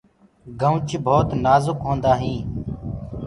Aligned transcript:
گنوُچ 0.59 0.89
ڀوت 1.05 1.27
نآجُڪ 1.43 1.79
هوندآ 1.85 2.11
هينٚ۔ 2.21 2.43